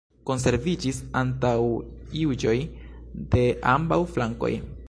Konserviĝis 0.27 1.01
antaŭjuĝoj 1.21 2.57
de 3.37 3.47
ambaŭ 3.79 4.05
flankoj. 4.17 4.57